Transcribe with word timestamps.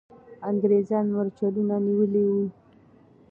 انګریزان 0.49 1.05
مرچلونه 1.15 1.75
نیولي 1.85 2.23
وو. 2.31 2.43